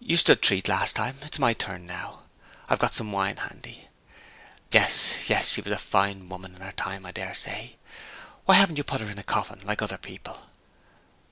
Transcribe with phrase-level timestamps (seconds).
[0.00, 2.24] You stood treat last time my turn now.
[2.68, 3.86] I've got the wine handy.
[4.72, 7.76] Yes, yes she was a fine woman in her time, I dare say.
[8.46, 10.40] Why haven't you put her into a coffin like other people?"